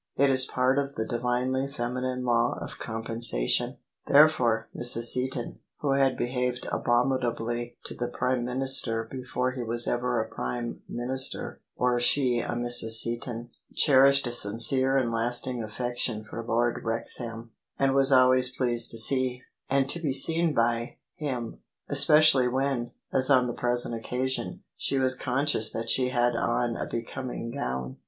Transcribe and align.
It 0.17 0.31
is 0.31 0.45
part 0.47 0.79
of 0.79 0.95
the 0.95 1.05
divinely 1.05 1.67
feminine 1.67 2.25
law 2.25 2.57
of 2.59 2.79
compensation. 2.79 3.77
Therefore 4.07 4.67
Mrs. 4.75 5.03
Seaton— 5.13 5.59
^who 5.83 5.95
had 5.95 6.17
behaved 6.17 6.67
abominably 6.71 7.77
to 7.83 7.93
THE 7.93 8.05
SUBJECTION 8.05 8.11
the 8.11 8.17
Prime 8.17 8.43
Minister 8.45 9.07
before 9.11 9.51
he 9.51 9.61
was 9.61 9.87
ever 9.87 10.19
a 10.19 10.27
Prime 10.27 10.81
Minister 10.89 11.61
or 11.75 11.99
she 11.99 12.39
a 12.39 12.53
Mrs. 12.53 12.93
Seaton— 12.97 13.51
cherished 13.75 14.25
a 14.25 14.31
sincere 14.31 14.97
and 14.97 15.11
lasting 15.11 15.59
afiEection 15.59 16.25
for 16.25 16.43
Lord 16.43 16.83
Wrexham: 16.83 17.51
and 17.77 17.93
was 17.93 18.11
always 18.11 18.57
pleased 18.57 18.89
to 18.89 18.97
see— 18.97 19.43
^and 19.71 19.87
to 19.89 19.99
be 20.01 20.11
seen 20.11 20.55
by— 20.55 20.97
^him: 21.21 21.59
especially 21.89 22.47
when, 22.47 22.89
as 23.13 23.29
on 23.29 23.45
the 23.45 23.53
present 23.53 23.93
occa 24.03 24.27
sion, 24.27 24.63
she 24.75 24.97
was 24.97 25.13
conscious 25.13 25.71
that 25.71 25.91
she 25.91 26.09
had 26.09 26.35
on 26.35 26.75
a 26.75 26.87
becoming 26.87 27.51
gown. 27.51 27.97